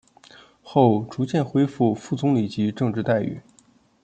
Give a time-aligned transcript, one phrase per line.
[0.63, 3.39] 后逐渐恢复副总理级政治待遇。